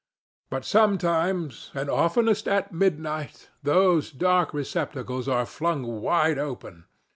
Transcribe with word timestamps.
But 0.49 0.65
sometimes, 0.65 1.69
and 1.75 1.87
oftenest 1.87 2.47
at 2.47 2.73
midnight, 2.73 3.51
those 3.61 4.09
dark 4.11 4.51
receptacles 4.51 5.27
are 5.27 5.45
flung 5.45 6.01
wide 6.01 6.39
open. 6.39 6.85